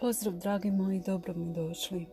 Pozdrav 0.00 0.34
dragi 0.34 0.70
moji, 0.70 1.00
dobro 1.00 1.34
mi 1.34 1.52
došli. 1.52 2.06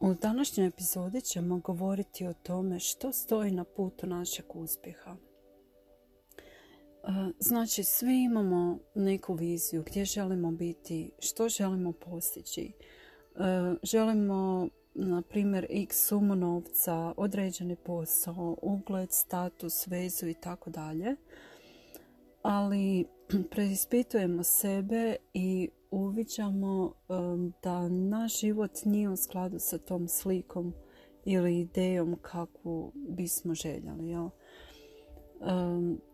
U 0.00 0.14
današnjoj 0.14 0.66
epizodi 0.66 1.20
ćemo 1.20 1.58
govoriti 1.58 2.26
o 2.26 2.32
tome 2.32 2.80
što 2.80 3.12
stoji 3.12 3.50
na 3.50 3.64
putu 3.64 4.06
našeg 4.06 4.44
uspjeha. 4.54 5.16
E, 5.16 7.08
znači, 7.38 7.84
svi 7.84 8.22
imamo 8.22 8.78
neku 8.94 9.34
viziju 9.34 9.82
gdje 9.86 10.04
želimo 10.04 10.50
biti, 10.50 11.10
što 11.18 11.48
želimo 11.48 11.92
postići. 11.92 12.72
E, 12.72 13.74
želimo, 13.82 14.68
na 14.94 15.22
primjer, 15.22 15.66
x 15.70 16.06
sumu 16.06 16.34
novca, 16.34 17.14
određeni 17.16 17.76
posao, 17.76 18.56
ugled, 18.62 19.12
status, 19.12 19.86
vezu 19.86 20.28
i 20.28 20.34
tako 20.34 20.70
dalje. 20.70 21.16
Ali 22.42 23.06
preispitujemo 23.50 24.42
sebe 24.42 25.16
i 25.34 25.68
uviđamo 25.94 26.92
da 27.62 27.88
naš 27.88 28.40
život 28.40 28.70
nije 28.84 29.08
u 29.08 29.16
skladu 29.16 29.58
sa 29.58 29.78
tom 29.78 30.08
slikom 30.08 30.74
ili 31.24 31.60
idejom 31.60 32.16
kakvu 32.22 32.92
bismo 32.94 33.54
željeli. 33.54 34.08
Jel? 34.08 34.28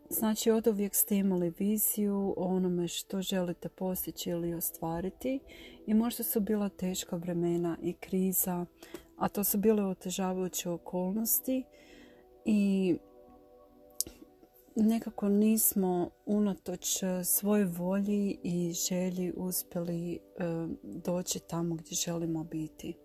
Znači 0.09 0.51
od 0.51 0.67
uvijek 0.67 0.95
ste 0.95 1.17
imali 1.17 1.53
viziju 1.59 2.33
o 2.37 2.43
onome 2.45 2.87
što 2.87 3.21
želite 3.21 3.69
postići 3.69 4.29
ili 4.29 4.53
ostvariti 4.53 5.39
i 5.87 5.93
možda 5.93 6.23
su 6.23 6.39
bila 6.39 6.69
teška 6.69 7.15
vremena 7.15 7.77
i 7.81 7.93
kriza, 7.93 8.65
a 9.17 9.29
to 9.29 9.43
su 9.43 9.57
bile 9.57 9.85
otežavajuće 9.85 10.69
okolnosti 10.69 11.63
i 12.45 12.97
nekako 14.75 15.29
nismo 15.29 16.09
unatoč 16.25 17.03
e, 17.03 17.23
svojoj 17.23 17.65
volji 17.65 18.39
i 18.43 18.73
želji 18.73 19.33
uspjeli 19.37 20.13
e, 20.13 20.19
doći 20.83 21.39
tamo 21.39 21.75
gdje 21.75 21.95
želimo 21.95 22.43
biti. 22.43 22.97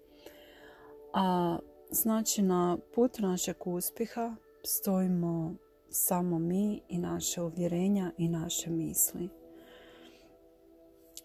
A 1.15 1.59
znači 1.91 2.43
na 2.43 2.79
putu 2.95 3.23
našeg 3.23 3.57
uspjeha 3.67 4.37
stojimo 4.65 5.55
samo 5.91 6.39
mi 6.39 6.81
i 6.89 6.99
naše 6.99 7.43
uvjerenja 7.43 8.13
i 8.19 8.29
naše 8.29 8.71
misli. 8.71 9.29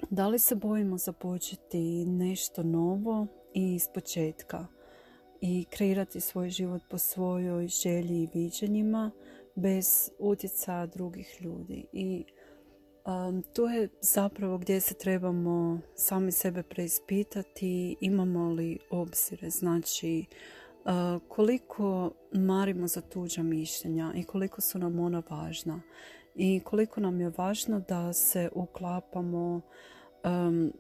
Da 0.09 0.27
li 0.27 0.39
se 0.39 0.55
bojimo 0.55 0.97
započeti 0.97 2.05
nešto 2.05 2.63
novo 2.63 3.27
i 3.53 3.75
iz 3.75 3.87
početka 3.93 4.67
i 5.41 5.65
kreirati 5.69 6.19
svoj 6.19 6.49
život 6.49 6.81
po 6.89 6.97
svojoj 6.97 7.67
želji 7.67 8.23
i 8.23 8.29
viđenjima 8.33 9.11
bez 9.61 10.11
utjecaja 10.19 10.85
drugih 10.85 11.37
ljudi. 11.41 11.85
I 11.93 12.25
um, 13.05 13.43
tu 13.53 13.65
je 13.65 13.89
zapravo 14.01 14.57
gdje 14.57 14.79
se 14.79 14.93
trebamo 14.93 15.79
sami 15.95 16.31
sebe 16.31 16.63
preispitati 16.63 17.95
imamo 17.99 18.49
li 18.53 18.79
obzire. 18.89 19.49
Znači 19.49 20.25
uh, 20.85 21.21
koliko 21.27 22.11
marimo 22.31 22.87
za 22.87 23.01
tuđa 23.01 23.43
mišljenja 23.43 24.13
i 24.15 24.23
koliko 24.23 24.61
su 24.61 24.79
nam 24.79 24.99
ona 24.99 25.23
važna. 25.29 25.81
I 26.35 26.59
koliko 26.59 27.01
nam 27.01 27.21
je 27.21 27.31
važno 27.37 27.79
da 27.79 28.13
se 28.13 28.49
uklapamo 28.53 29.61
um, 30.23 30.73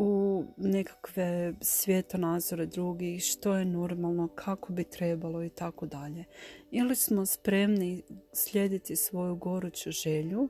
u 0.00 0.44
nekakve 0.56 1.54
svjetonazore 1.60 2.66
drugih, 2.66 3.22
što 3.22 3.54
je 3.54 3.64
normalno, 3.64 4.28
kako 4.34 4.72
bi 4.72 4.84
trebalo 4.84 5.44
i 5.44 5.48
tako 5.48 5.86
dalje. 5.86 6.24
Ili 6.70 6.96
smo 6.96 7.26
spremni 7.26 8.02
slijediti 8.32 8.96
svoju 8.96 9.36
goruću 9.36 9.90
želju 9.90 10.48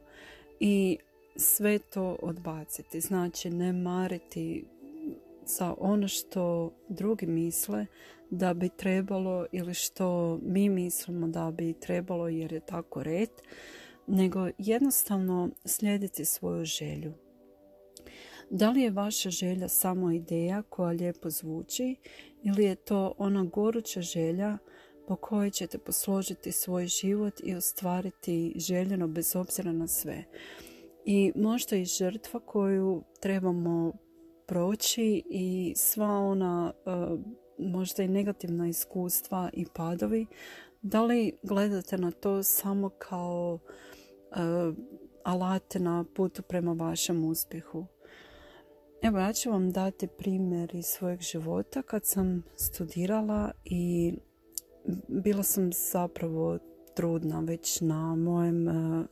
i 0.60 0.98
sve 1.36 1.78
to 1.78 2.18
odbaciti. 2.22 3.00
Znači 3.00 3.50
ne 3.50 3.72
mariti 3.72 4.64
za 5.46 5.74
ono 5.78 6.08
što 6.08 6.73
drugi 6.89 7.27
misle 7.27 7.86
da 8.30 8.55
bi 8.55 8.68
trebalo 8.68 9.46
ili 9.52 9.74
što 9.74 10.39
mi 10.42 10.68
mislimo 10.68 11.28
da 11.28 11.50
bi 11.50 11.73
trebalo 11.80 12.28
jer 12.28 12.52
je 12.52 12.61
tako 12.61 13.02
red, 13.02 13.30
nego 14.06 14.48
jednostavno 14.58 15.50
slijediti 15.64 16.24
svoju 16.24 16.64
želju. 16.64 17.27
Da 18.51 18.70
li 18.70 18.83
je 18.83 18.91
vaša 18.91 19.31
želja 19.31 19.69
samo 19.69 20.11
ideja 20.11 20.63
koja 20.63 20.91
lijepo 20.91 21.31
zvuči 21.31 21.97
ili 22.42 22.64
je 22.64 22.75
to 22.75 23.14
ona 23.19 23.45
goruća 23.45 24.01
želja 24.01 24.59
po 25.09 25.17
kojoj 25.17 25.51
ćete 25.51 25.79
posložiti 25.79 26.53
svoj 26.53 26.86
život 26.86 27.35
i 27.45 27.55
ostvariti 27.55 28.55
željeno 28.57 29.09
bez 29.09 29.36
obzira 29.36 29.73
na 29.73 29.86
sve. 29.86 30.25
I 31.05 31.33
možda 31.36 31.77
i 31.77 31.85
žrtva 31.85 32.41
koju 32.41 33.03
trebamo 33.20 33.92
proći 34.47 35.23
i 35.30 35.75
sva 35.77 36.19
ona 36.19 36.73
e, 36.86 36.91
možda 37.59 38.03
i 38.03 38.09
negativna 38.09 38.69
iskustva 38.69 39.51
i 39.53 39.67
padovi. 39.75 40.27
Da 40.83 41.03
li 41.03 41.39
gledate 41.42 41.98
na 41.98 42.11
to 42.11 42.42
samo 42.42 42.89
kao 42.89 43.59
uh, 44.30 44.75
alate 45.25 45.79
na 45.79 46.05
putu 46.15 46.42
prema 46.42 46.73
vašem 46.73 47.25
uspjehu? 47.25 47.86
Evo 49.03 49.19
ja 49.19 49.33
ću 49.33 49.51
vam 49.51 49.70
dati 49.70 50.07
primjer 50.07 50.75
iz 50.75 50.86
svojeg 50.86 51.20
života 51.20 51.83
kad 51.83 52.07
sam 52.07 52.42
studirala 52.57 53.51
i 53.64 54.14
bila 55.09 55.42
sam 55.42 55.73
zapravo 55.73 56.59
trudna 56.95 57.41
već 57.41 57.81
na 57.81 58.14
mojem 58.14 58.69
uh, 58.69 59.07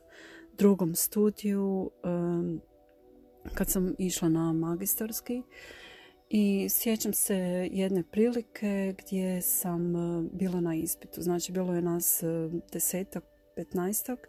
drugom 0.57 0.95
studiju 0.95 1.91
um, 2.03 2.61
kad 3.53 3.69
sam 3.69 3.95
išla 3.97 4.29
na 4.29 4.53
magistarski 4.53 5.43
i 6.29 6.67
sjećam 6.69 7.13
se 7.13 7.35
jedne 7.71 8.03
prilike 8.03 8.95
gdje 8.97 9.41
sam 9.41 9.95
uh, 9.95 10.25
bila 10.31 10.61
na 10.61 10.75
ispitu. 10.75 11.21
Znači 11.21 11.51
bilo 11.51 11.73
je 11.73 11.81
nas 11.81 12.23
desetak, 12.73 13.23
petnaestak 13.55 14.27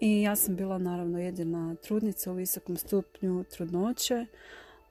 i 0.00 0.22
ja 0.22 0.36
sam 0.36 0.56
bila 0.56 0.78
naravno 0.78 1.18
jedina 1.18 1.74
trudnica 1.74 2.32
u 2.32 2.34
visokom 2.34 2.76
stupnju 2.76 3.44
trudnoće, 3.44 4.26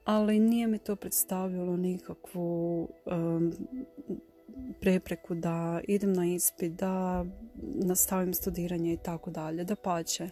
ali 0.04 0.40
nije 0.40 0.66
mi 0.66 0.78
to 0.78 0.96
predstavljalo 0.96 1.76
nikakvu 1.76 2.88
prepreku 4.80 5.34
da 5.34 5.80
idem 5.88 6.12
na 6.12 6.26
ispit, 6.26 6.72
da 6.72 7.24
nastavim 7.62 8.34
studiranje 8.34 8.92
i 8.92 8.96
tako 8.96 9.30
dalje, 9.30 9.64
da 9.64 9.76
pače. 9.76 10.24
E, 10.24 10.30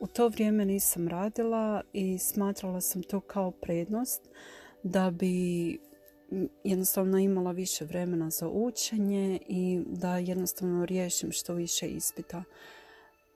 u 0.00 0.06
to 0.06 0.28
vrijeme 0.28 0.64
nisam 0.64 1.08
radila 1.08 1.82
i 1.92 2.18
smatrala 2.18 2.80
sam 2.80 3.02
to 3.02 3.20
kao 3.20 3.50
prednost 3.50 4.22
da 4.82 5.10
bi 5.10 5.78
jednostavno 6.64 7.18
imala 7.18 7.52
više 7.52 7.84
vremena 7.84 8.30
za 8.30 8.48
učenje 8.48 9.38
i 9.48 9.82
da 9.86 10.18
jednostavno 10.18 10.86
riješim 10.86 11.32
što 11.32 11.54
više 11.54 11.88
ispita. 11.88 12.44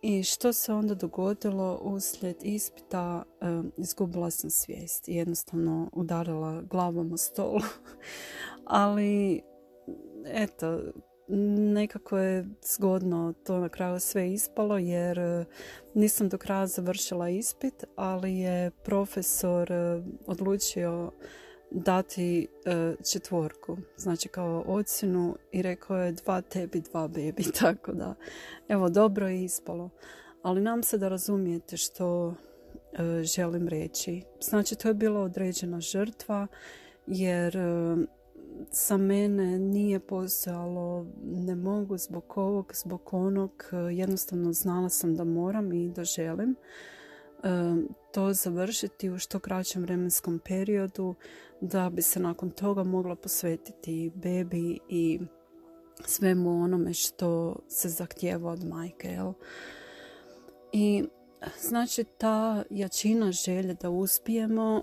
I 0.03 0.23
što 0.23 0.53
se 0.53 0.73
onda 0.73 0.95
dogodilo 0.95 1.81
uslijed 1.83 2.37
ispita, 2.43 3.23
izgubila 3.77 4.31
sam 4.31 4.51
svijest 4.51 5.09
i 5.09 5.15
jednostavno 5.15 5.91
udarila 5.93 6.63
glavom 6.63 7.13
u 7.13 7.17
stolu. 7.17 7.61
Ali, 8.65 9.43
eto, 10.25 10.81
nekako 11.73 12.19
je 12.19 12.47
zgodno 12.75 13.35
to 13.47 13.59
na 13.59 13.69
kraju 13.69 14.01
sve 14.01 14.33
ispalo 14.33 14.79
jer 14.79 15.45
nisam 15.95 16.29
do 16.29 16.39
kraja 16.39 16.67
završila 16.67 17.29
ispit, 17.29 17.85
ali 17.97 18.39
je 18.39 18.71
profesor 18.71 19.71
odlučio 20.27 21.13
dati 21.71 22.49
e, 22.65 22.95
četvorku, 23.13 23.77
znači 23.97 24.29
kao 24.29 24.65
ocjenu 24.67 25.37
i 25.53 25.63
rekao 25.63 25.97
je 25.97 26.13
dva 26.13 26.41
tebi, 26.41 26.81
dva 26.81 27.09
bebi, 27.09 27.43
tako 27.61 27.93
da 27.93 28.15
evo 28.69 28.89
dobro 28.89 29.29
je 29.29 29.45
ispalo. 29.45 29.91
Ali 30.43 30.61
nam 30.61 30.83
se 30.83 30.99
da 30.99 31.09
razumijete 31.09 31.77
što 31.77 32.35
e, 32.93 33.25
želim 33.25 33.69
reći. 33.69 34.23
Znači 34.41 34.77
to 34.77 34.89
je 34.89 34.95
bila 34.95 35.21
određena 35.21 35.81
žrtva 35.81 36.47
jer 37.07 37.57
e, 37.57 37.97
sa 38.71 38.97
mene 38.97 39.59
nije 39.59 40.01
postojalo 40.01 41.07
ne 41.23 41.55
mogu 41.55 41.99
zbog 41.99 42.39
ovog, 42.39 42.73
zbog 42.75 43.15
onog, 43.15 43.65
jednostavno 43.93 44.53
znala 44.53 44.89
sam 44.89 45.17
da 45.17 45.25
moram 45.25 45.73
i 45.73 45.89
da 45.89 46.05
želim 46.05 46.57
to 48.13 48.33
završiti 48.33 49.11
u 49.11 49.19
što 49.19 49.39
kraćem 49.39 49.83
vremenskom 49.83 50.41
periodu 50.45 51.15
da 51.61 51.91
bi 51.91 52.03
se 52.03 52.21
nakon 52.21 52.51
toga 52.51 52.85
mogla 52.85 53.17
posvetiti 53.17 54.11
bebi 54.15 54.79
i 54.89 55.21
svemu 56.05 56.63
onome 56.63 56.95
što 56.95 57.57
se 57.69 57.89
zahtjeva 57.89 58.53
od 58.53 58.65
majke. 58.65 59.09
Jel? 59.09 59.33
I 60.73 61.05
znači 61.61 62.05
ta 62.19 62.65
jačina 62.71 63.33
želje 63.33 63.75
da 63.75 63.91
uspijemo 63.91 64.83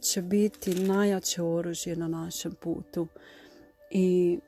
će 0.00 0.22
biti 0.22 0.74
najjače 0.74 1.42
oružje 1.42 1.96
na 1.96 2.08
našem 2.08 2.54
putu. 2.60 3.06
I 3.90 4.38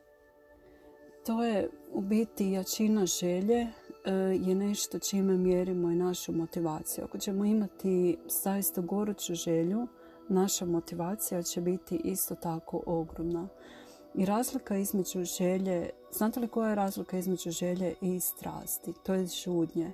to 1.25 1.43
je 1.43 1.69
u 1.91 2.01
biti 2.01 2.51
jačina 2.51 3.05
želje 3.05 3.67
je 4.13 4.55
nešto 4.55 4.99
čime 4.99 5.37
mjerimo 5.37 5.91
i 5.91 5.95
našu 5.95 6.31
motivaciju. 6.31 7.03
Ako 7.03 7.17
ćemo 7.17 7.45
imati 7.45 8.17
zaista 8.43 8.81
goruću 8.81 9.35
želju 9.35 9.87
naša 10.29 10.65
motivacija 10.65 11.43
će 11.43 11.61
biti 11.61 12.01
isto 12.03 12.35
tako 12.35 12.83
ogromna. 12.85 13.47
I 14.15 14.25
razlika 14.25 14.77
između 14.77 15.23
želje, 15.23 15.89
znate 16.11 16.39
li 16.39 16.47
koja 16.47 16.69
je 16.69 16.75
razlika 16.75 17.17
između 17.17 17.51
želje 17.51 17.93
i 18.01 18.19
strasti? 18.19 18.93
To 19.05 19.13
je 19.13 19.25
žudnje. 19.25 19.91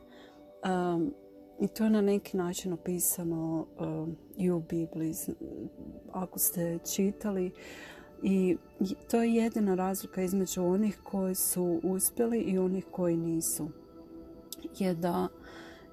Um, 0.95 1.13
I 1.59 1.67
to 1.67 1.83
je 1.83 1.89
na 1.89 2.01
neki 2.01 2.37
način 2.37 2.73
opisano 2.73 3.65
i 4.37 4.51
u 4.51 4.59
Bibliji. 4.59 5.13
Ako 6.11 6.39
ste 6.39 6.79
čitali, 6.95 7.51
i 8.23 8.57
to 9.11 9.23
je 9.23 9.35
jedina 9.35 9.75
razlika 9.75 10.21
između 10.21 10.63
onih 10.63 10.99
koji 11.03 11.35
su 11.35 11.79
uspjeli 11.83 12.39
i 12.39 12.57
onih 12.57 12.85
koji 12.91 13.17
nisu. 13.17 13.69
Je 14.79 14.93
da 14.93 15.27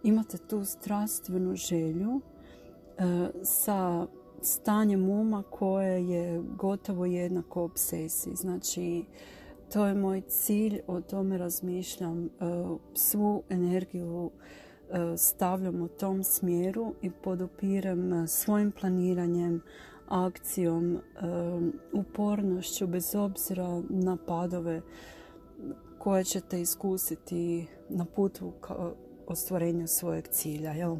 imate 0.03 0.39
tu 0.39 0.65
strastvenu 0.65 1.55
želju 1.55 2.21
e, 2.21 3.29
sa 3.43 4.07
stanjem 4.43 5.09
uma 5.09 5.43
koje 5.43 6.09
je 6.09 6.43
gotovo 6.57 7.07
jednako 7.07 7.65
obsesiji. 7.65 8.37
Znači, 8.37 9.05
to 9.73 9.87
je 9.87 9.95
moj 9.95 10.21
cilj, 10.21 10.81
o 10.87 11.01
tome 11.01 11.39
razmišljam, 11.39 12.27
e, 12.27 12.29
svu 12.95 13.43
energiju 13.49 14.31
e, 14.31 15.17
stavljam 15.17 15.83
u 15.83 15.89
tom 15.89 16.25
smjeru 16.25 16.95
i 17.03 17.11
podupirem 17.11 18.29
svojim 18.29 18.73
planiranjem, 18.73 19.63
akcijom, 20.09 20.99
upornošću, 21.93 22.87
bez 22.87 23.15
obzira 23.15 23.83
na 23.89 24.17
padove 24.27 24.83
koje 25.99 26.25
ćete 26.25 26.61
iskusiti 26.61 27.67
na 27.89 28.05
putu 28.05 28.53
ka 28.61 28.93
ostvarenju 29.27 29.87
svojeg 29.87 30.29
cilja. 30.29 30.73
Jel? 30.73 30.97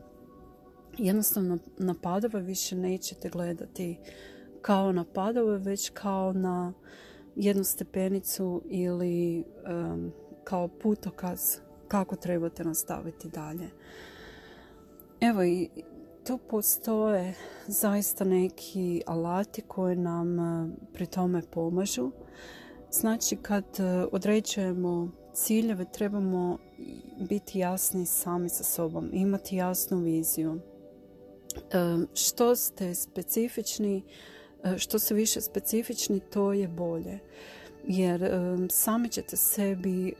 Jednostavno 0.99 1.59
na 1.79 1.95
padove 2.03 2.41
više 2.41 2.77
nećete 2.77 3.29
gledati 3.29 3.99
kao 4.63 4.93
na 4.93 5.05
padove, 5.15 5.59
već 5.59 5.91
kao 5.91 6.33
na 6.33 6.73
jednu 7.37 7.65
stepenicu 7.65 8.63
ili 8.65 9.45
kao 10.45 10.69
putokaz 10.69 11.41
kako 11.89 12.17
trebate 12.17 12.65
nastaviti 12.65 13.29
dalje. 13.29 13.71
Evo 15.21 15.45
i 15.45 15.69
tu 16.27 16.39
postoje 16.51 17.35
zaista 17.67 18.25
neki 18.25 19.03
alati 19.07 19.63
koji 19.63 19.97
nam 19.97 20.37
pri 20.93 21.07
tome 21.07 21.43
pomažu. 21.51 22.11
Znači 22.93 23.37
kad 23.37 23.65
e, 23.79 24.07
određujemo 24.13 25.11
ciljeve 25.35 25.85
trebamo 25.93 26.59
biti 27.29 27.59
jasni 27.59 28.07
sami 28.07 28.49
sa 28.49 28.65
sobom, 28.65 29.11
imati 29.13 29.57
jasnu 29.57 29.99
viziju. 29.99 30.61
E, 31.57 31.61
što 32.15 32.57
ste 32.57 32.95
specifični, 32.95 34.03
što 34.79 34.99
se 34.99 35.15
više 35.15 35.41
specifični, 35.41 36.21
to 36.21 36.53
je 36.53 36.69
bolje. 36.69 37.19
Jer 37.85 38.31
sami 38.71 39.09
ćete 39.09 39.37
sebi 39.37 40.15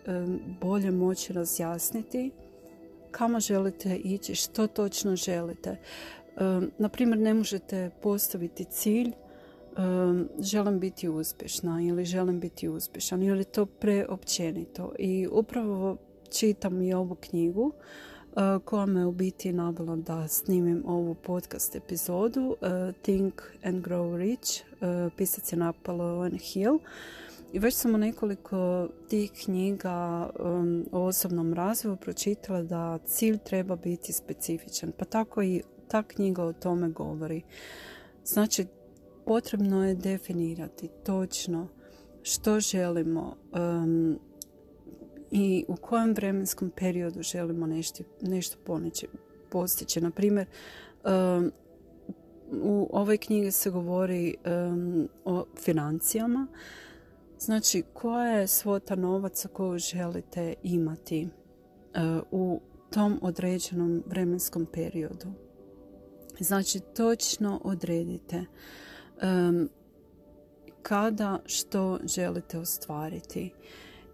bolje 0.61 0.91
moći 0.91 1.33
razjasniti 1.33 2.31
kamo 3.13 3.41
želite 3.41 3.97
ići, 3.97 4.35
što 4.35 4.67
točno 4.67 5.17
želite. 5.17 5.77
Na 6.79 6.89
primjer, 6.89 7.19
ne 7.19 7.35
možete 7.35 7.91
postaviti 8.03 8.65
cilj 8.65 9.13
želim 10.41 10.81
biti 10.81 11.09
uspješna 11.09 11.83
ili 11.83 12.05
želim 12.05 12.41
biti 12.41 12.69
uspješan 12.69 13.23
ili 13.23 13.45
to 13.45 13.67
preopćenito. 13.67 14.93
I 14.99 15.29
upravo 15.33 15.97
čitam 16.31 16.83
i 16.83 16.95
ovu 16.95 17.15
knjigu 17.15 17.73
koja 18.65 18.87
me 18.87 19.07
u 19.07 19.13
biti 19.13 19.53
nabila 19.53 19.97
da 19.97 20.29
snimim 20.29 20.83
ovu 20.87 21.15
podcast 21.15 21.77
epizodu 21.77 22.57
Think 23.03 23.43
and 23.65 23.87
Grow 23.87 24.17
Rich 24.17 24.65
pisac 25.17 25.53
je 25.53 25.59
Napoleon 25.59 26.39
Hill 26.39 26.79
i 27.53 27.59
već 27.59 27.75
sam 27.75 27.95
u 27.95 27.99
nekoliko 27.99 28.89
tih 29.09 29.33
knjiga 29.45 30.31
o 30.93 31.05
osobnom 31.07 31.55
razvoju 31.55 31.97
pročitala 31.97 32.63
da 32.63 32.99
cilj 33.07 33.39
treba 33.39 33.77
biti 33.77 34.13
specifičan. 34.13 34.93
Pa 34.99 35.05
tako 35.05 35.43
i 35.43 35.63
ta 35.89 36.03
knjiga 36.03 36.45
o 36.45 36.53
tome 36.53 36.89
govori. 36.89 37.43
Znači, 38.25 38.67
potrebno 39.27 39.87
je 39.87 39.95
definirati 39.95 40.89
točno 41.05 41.69
što 42.23 42.61
želimo 42.61 43.37
um, 43.53 44.19
i 45.31 45.65
u 45.69 45.77
kojem 45.77 46.15
vremenskom 46.15 46.71
periodu 46.77 47.23
želimo 47.23 47.67
nešto, 47.67 48.05
nešto 48.21 48.57
postići. 49.51 50.01
Na 50.01 50.11
primjer, 50.11 50.47
um, 51.05 51.53
u 52.63 52.89
ovoj 52.93 53.19
knjigi 53.19 53.51
se 53.51 53.71
govori 53.71 54.35
o 55.25 55.45
financijama 55.57 56.47
Znači, 57.43 57.83
koja 57.93 58.33
je 58.33 58.47
svota 58.47 58.97
novaca 58.97 59.49
koju 59.49 59.79
želite 59.79 60.55
imati 60.63 61.29
uh, 61.29 62.23
u 62.31 62.61
tom 62.91 63.19
određenom 63.23 64.03
vremenskom 64.07 64.67
periodu? 64.73 65.27
Znači, 66.41 66.81
točno 66.81 67.61
odredite 67.65 68.37
um, 68.37 68.47
kada 70.83 71.39
što 71.47 71.99
želite 72.05 72.59
ostvariti 72.59 73.51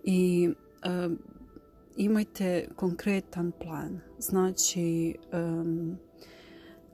i 0.04 0.50
imajte 1.96 2.68
konkretan 2.76 3.52
plan. 3.52 4.00
Znači, 4.18 5.14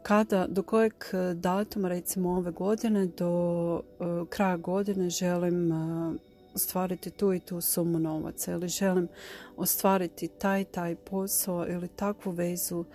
kada, 0.04 0.46
do 0.48 0.62
kojeg 0.62 0.94
datuma, 1.34 1.88
recimo 1.88 2.30
ove 2.30 2.50
godine, 2.50 3.06
do 3.06 3.74
uh, 3.74 4.28
kraja 4.28 4.56
godine 4.56 5.10
želim 5.10 5.72
uh, 5.72 6.14
ostvariti 6.54 7.10
tu 7.10 7.32
i 7.32 7.40
tu 7.40 7.60
sumu 7.60 7.98
novaca 7.98 8.52
ili 8.52 8.68
želim 8.68 9.08
ostvariti 9.56 10.28
taj 10.28 10.64
taj 10.64 10.94
posao 10.94 11.66
ili 11.68 11.88
takvu 11.88 12.30
vezu 12.30 12.78
uh, 12.78 12.86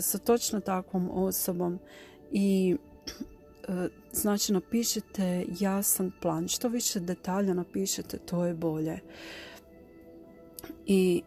sa 0.00 0.18
točno 0.18 0.60
takvom 0.60 1.10
osobom 1.12 1.78
i 2.32 2.76
znači 4.12 4.52
napišete 4.52 5.44
jasan 5.60 6.12
plan. 6.22 6.48
Što 6.48 6.68
više 6.68 7.00
detalja 7.00 7.54
napišete, 7.54 8.18
to 8.18 8.44
je 8.44 8.54
bolje. 8.54 8.98
I 10.86 11.22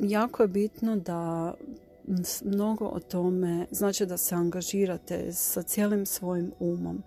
jako 0.00 0.42
je 0.42 0.48
bitno 0.48 0.96
da 0.96 1.54
mnogo 2.44 2.84
o 2.84 3.00
tome, 3.00 3.66
znači 3.70 4.06
da 4.06 4.16
se 4.16 4.34
angažirate 4.34 5.32
sa 5.32 5.62
cijelim 5.62 6.06
svojim 6.06 6.52
umom 6.58 7.02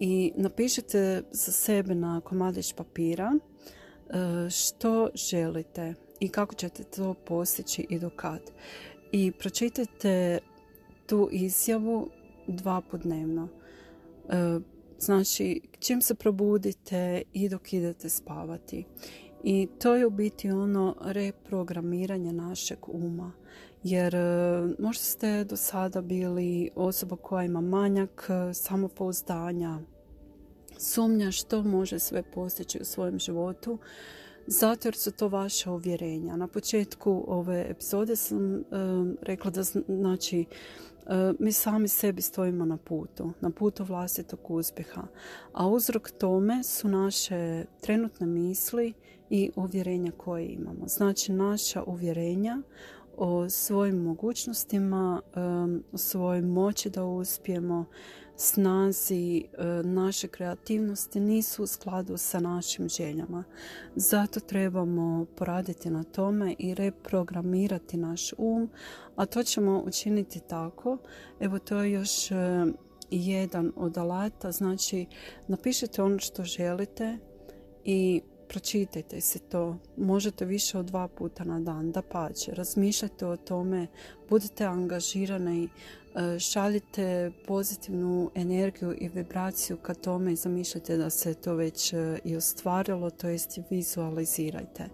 i 0.00 0.32
napišite 0.36 1.22
za 1.30 1.52
sebe 1.52 1.94
na 1.94 2.20
komadić 2.20 2.72
papira 2.72 3.32
e, 3.34 4.50
što 4.50 5.08
želite 5.14 5.94
i 6.20 6.28
kako 6.28 6.54
ćete 6.54 6.84
to 6.84 7.14
postići 7.14 7.86
i 7.90 7.98
do 7.98 8.10
kad. 8.10 8.40
I 9.12 9.32
pročitajte 9.32 10.38
tu 11.06 11.28
izjavu 11.32 12.10
dva 12.46 12.80
put 12.90 13.02
dnevno. 13.02 13.48
E, 14.28 14.60
znači, 14.98 15.60
čim 15.78 16.02
se 16.02 16.14
probudite 16.14 17.22
i 17.32 17.48
dok 17.48 17.72
idete 17.72 18.08
spavati. 18.08 18.84
I 19.42 19.68
to 19.78 19.94
je 19.94 20.06
u 20.06 20.10
biti 20.10 20.50
ono 20.50 20.96
reprogramiranje 21.00 22.32
našeg 22.32 22.78
uma. 22.88 23.32
Jer 23.82 24.14
e, 24.14 24.20
možda 24.78 25.02
ste 25.02 25.44
do 25.44 25.56
sada 25.56 26.00
bili 26.00 26.70
osoba 26.74 27.16
koja 27.16 27.44
ima 27.44 27.60
manjak 27.60 28.26
e, 28.28 28.54
samopouzdanja, 28.54 29.78
sumnja 30.78 31.30
što 31.30 31.62
može 31.62 31.98
sve 31.98 32.22
postići 32.22 32.78
u 32.80 32.84
svojem 32.84 33.18
životu, 33.18 33.78
zato 34.46 34.88
jer 34.88 34.94
su 34.94 35.12
to 35.12 35.28
vaše 35.28 35.70
uvjerenja. 35.70 36.36
Na 36.36 36.48
početku 36.48 37.24
ove 37.28 37.66
epizode 37.70 38.16
sam 38.16 38.64
rekla 39.22 39.50
da 39.50 39.62
znači 39.88 40.44
mi 41.38 41.52
sami 41.52 41.88
sebi 41.88 42.22
stojimo 42.22 42.64
na 42.64 42.76
putu, 42.76 43.32
na 43.40 43.50
putu 43.50 43.84
vlastitog 43.84 44.50
uspjeha, 44.50 45.02
a 45.52 45.68
uzrok 45.68 46.10
tome 46.10 46.62
su 46.62 46.88
naše 46.88 47.64
trenutne 47.80 48.26
misli 48.26 48.92
i 49.30 49.50
uvjerenja 49.56 50.12
koje 50.16 50.46
imamo. 50.46 50.88
Znači 50.88 51.32
naša 51.32 51.82
uvjerenja 51.82 52.58
o 53.16 53.48
svojim 53.48 53.96
mogućnostima, 53.96 55.22
o 55.92 55.98
svojoj 55.98 56.42
moći 56.42 56.90
da 56.90 57.04
uspijemo, 57.04 57.84
snazi 58.36 59.44
naše 59.84 60.28
kreativnosti 60.28 61.20
nisu 61.20 61.62
u 61.62 61.66
skladu 61.66 62.16
sa 62.16 62.40
našim 62.40 62.88
željama. 62.88 63.44
Zato 63.96 64.40
trebamo 64.40 65.26
poraditi 65.36 65.90
na 65.90 66.04
tome 66.04 66.54
i 66.58 66.74
reprogramirati 66.74 67.96
naš 67.96 68.32
um, 68.38 68.70
a 69.16 69.26
to 69.26 69.42
ćemo 69.42 69.82
učiniti 69.86 70.40
tako. 70.40 70.98
Evo 71.40 71.58
to 71.58 71.78
je 71.78 71.92
još 71.92 72.30
jedan 73.10 73.72
od 73.76 73.98
alata, 73.98 74.52
znači 74.52 75.06
napišite 75.48 76.02
ono 76.02 76.18
što 76.18 76.44
želite 76.44 77.18
i 77.84 78.22
pročitajte 78.54 79.20
se 79.20 79.38
to. 79.38 79.76
Možete 79.96 80.44
više 80.44 80.78
od 80.78 80.86
dva 80.86 81.08
puta 81.08 81.44
na 81.44 81.60
dan, 81.60 81.92
da 81.92 82.02
pače. 82.02 82.54
Razmišljajte 82.54 83.26
o 83.26 83.36
tome, 83.36 83.86
budite 84.28 84.64
angažirani, 84.64 85.68
e, 85.68 86.38
šaljite 86.38 87.32
pozitivnu 87.46 88.30
energiju 88.34 88.94
i 88.98 89.08
vibraciju 89.08 89.76
ka 89.76 89.94
tome 89.94 90.32
i 90.32 90.36
zamišljajte 90.36 90.96
da 90.96 91.10
se 91.10 91.34
to 91.34 91.54
već 91.54 91.92
e, 91.92 92.18
i 92.24 92.36
ostvarilo, 92.36 93.10
to 93.10 93.28
jest 93.28 93.58
vizualizirajte. 93.70 94.88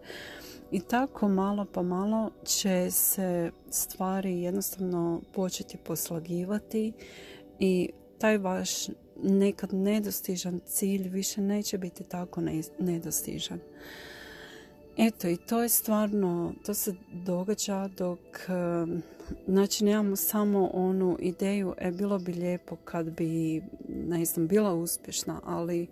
I 0.71 0.81
tako 0.81 1.29
malo 1.29 1.67
pa 1.73 1.83
malo 1.83 2.31
će 2.45 2.91
se 2.91 3.51
stvari 3.71 4.41
jednostavno 4.41 5.21
početi 5.33 5.77
poslagivati 5.77 6.93
i 7.59 7.91
taj 8.21 8.39
vaš 8.39 8.71
nekad 9.23 9.75
nedostižan 9.75 10.61
cilj 10.67 11.09
više 11.09 11.41
neće 11.41 11.79
biti 11.79 12.05
tako 12.05 12.41
nedostižan. 12.79 13.61
Eto 14.97 15.29
i 15.29 15.37
to 15.37 15.63
je 15.63 15.69
stvarno, 15.69 16.53
to 16.67 16.75
se 16.75 16.95
događa 17.13 17.89
dok 17.97 18.19
znači 19.47 19.85
nemamo 19.85 20.17
samo 20.17 20.71
onu 20.73 21.17
ideju 21.21 21.75
e 21.79 21.91
bilo 21.91 22.19
bi 22.19 22.33
lijepo 22.33 22.77
kad 22.77 23.11
bi 23.11 23.63
ne 23.89 24.25
znam 24.25 24.47
bila 24.47 24.75
uspješna, 24.75 25.41
ali 25.45 25.87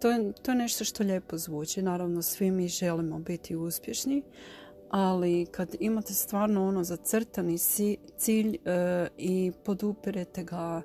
to 0.00 0.10
je, 0.10 0.32
to 0.32 0.50
je 0.50 0.56
nešto 0.56 0.84
što 0.84 1.04
lijepo 1.04 1.38
zvuči. 1.38 1.82
Naravno 1.82 2.22
svi 2.22 2.50
mi 2.50 2.68
želimo 2.68 3.18
biti 3.18 3.56
uspješni, 3.56 4.22
ali 4.90 5.46
kad 5.46 5.76
imate 5.80 6.14
stvarno 6.14 6.68
ono 6.68 6.84
zacrtani 6.84 7.58
cilj 8.18 8.58
i 9.18 9.52
podupirete 9.64 10.44
ga 10.44 10.82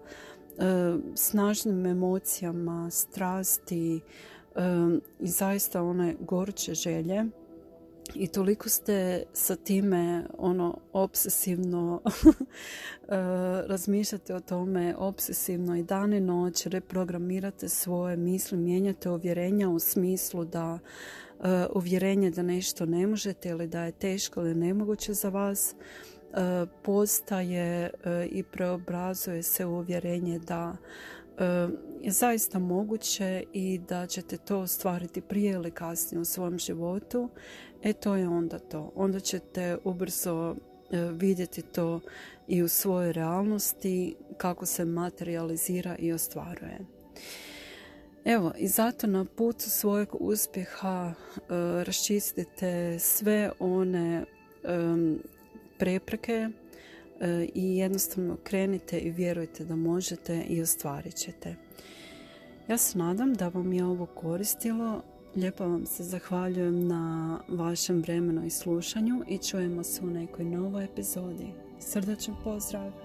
E, 0.57 0.95
snažnim 1.15 1.85
emocijama, 1.85 2.91
strasti 2.91 3.95
e, 3.95 4.61
i 5.19 5.27
zaista 5.27 5.83
one 5.83 6.15
gorče 6.19 6.73
želje 6.73 7.25
i 8.15 8.27
toliko 8.27 8.69
ste 8.69 9.23
sa 9.33 9.55
time 9.55 10.25
ono 10.37 10.77
obsesivno 10.93 12.01
e, 12.05 13.15
razmišljate 13.67 14.35
o 14.35 14.39
tome 14.39 14.95
obsesivno 14.97 15.75
i 15.75 15.83
dan 15.83 16.13
i 16.13 16.19
noć 16.19 16.65
reprogramirate 16.65 17.69
svoje 17.69 18.17
misli, 18.17 18.57
mijenjate 18.57 19.09
uvjerenja 19.09 19.69
u 19.69 19.79
smislu 19.79 20.45
da 20.45 20.79
uvjerenje 21.75 22.31
da 22.31 22.41
nešto 22.41 22.85
ne 22.85 23.07
možete 23.07 23.49
ili 23.49 23.67
da 23.67 23.83
je 23.83 23.91
teško 23.91 24.41
ili 24.41 24.55
nemoguće 24.55 25.13
za 25.13 25.29
vas 25.29 25.75
E, 26.35 26.65
postaje 26.83 27.89
i 28.31 28.43
preobrazuje 28.43 29.43
se 29.43 29.65
uvjerenje 29.65 30.39
da 30.39 30.75
je 32.01 32.11
zaista 32.11 32.59
moguće 32.59 33.43
i 33.53 33.79
da 33.87 34.07
ćete 34.07 34.37
to 34.37 34.59
ostvariti 34.59 35.21
prije 35.21 35.51
ili 35.51 35.71
kasnije 35.71 36.21
u 36.21 36.25
svom 36.25 36.59
životu, 36.59 37.29
e 37.83 37.93
to 37.93 38.15
je 38.15 38.27
onda 38.27 38.59
to. 38.59 38.91
Onda 38.95 39.19
ćete 39.19 39.77
ubrzo 39.83 40.55
vidjeti 41.11 41.61
to 41.61 41.99
i 42.47 42.63
u 42.63 42.67
svojoj 42.67 43.13
realnosti 43.13 44.15
kako 44.37 44.65
se 44.65 44.85
materializira 44.85 45.95
i 45.99 46.13
ostvaruje. 46.13 46.79
Evo, 48.25 48.51
i 48.57 48.67
zato 48.67 49.07
na 49.07 49.25
putu 49.25 49.69
svojeg 49.69 50.09
uspjeha 50.19 51.13
raščistite 51.85 52.99
sve 52.99 53.51
one 53.59 54.25
prepreke 55.77 56.33
e, 56.33 56.49
i 57.53 57.77
jednostavno 57.77 58.37
krenite 58.43 58.99
i 58.99 59.11
vjerujte 59.11 59.65
da 59.65 59.75
možete 59.75 60.43
i 60.49 60.61
ostvarit 60.61 61.15
ćete. 61.15 61.55
Ja 62.67 62.77
se 62.77 62.97
nadam 62.97 63.33
da 63.33 63.47
vam 63.47 63.73
je 63.73 63.85
ovo 63.85 64.05
koristilo. 64.05 65.01
Lijepo 65.35 65.67
vam 65.67 65.85
se 65.85 66.03
zahvaljujem 66.03 66.87
na 66.87 67.39
vašem 67.47 68.01
vremenu 68.01 68.45
i 68.45 68.49
slušanju 68.49 69.23
i 69.27 69.37
čujemo 69.37 69.83
se 69.83 70.03
u 70.03 70.09
nekoj 70.09 70.45
novoj 70.45 70.83
epizodi. 70.83 71.47
Srdačan 71.79 72.35
pozdrav! 72.43 73.04